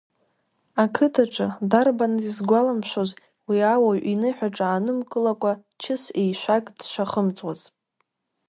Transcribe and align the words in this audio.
Ақыҭаҿы 0.83 1.47
дарбаныз 1.69 2.25
изгәаламшәоз 2.29 3.09
уи 3.49 3.59
ауаҩ 3.73 3.99
иныҳәаҿа 4.11 4.65
аанымкылакәа 4.69 5.51
чыс-еишәак 5.81 6.65
дшахымҵуаз. 6.77 7.61